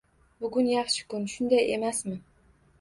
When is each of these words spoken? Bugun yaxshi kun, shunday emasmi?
Bugun 0.45 0.69
yaxshi 0.69 1.05
kun, 1.13 1.29
shunday 1.35 1.71
emasmi? 1.77 2.19